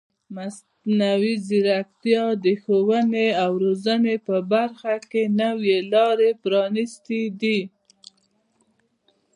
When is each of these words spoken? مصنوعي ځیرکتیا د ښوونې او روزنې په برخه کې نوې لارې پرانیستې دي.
مصنوعي 0.35 1.35
ځیرکتیا 1.47 2.23
د 2.43 2.45
ښوونې 2.61 3.27
او 3.43 3.51
روزنې 3.63 4.15
په 4.27 4.35
برخه 4.51 4.93
کې 5.09 5.23
نوې 5.41 5.77
لارې 5.93 6.29
پرانیستې 6.43 7.21
دي. 7.41 7.59